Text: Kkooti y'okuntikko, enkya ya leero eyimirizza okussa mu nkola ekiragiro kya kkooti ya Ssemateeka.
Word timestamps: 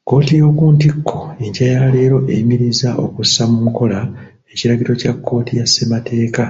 Kkooti 0.00 0.32
y'okuntikko, 0.40 1.16
enkya 1.44 1.66
ya 1.74 1.82
leero 1.94 2.18
eyimirizza 2.32 2.88
okussa 3.04 3.42
mu 3.50 3.58
nkola 3.68 4.00
ekiragiro 4.52 4.92
kya 5.00 5.12
kkooti 5.16 5.52
ya 5.58 5.66
Ssemateeka. 5.68 6.44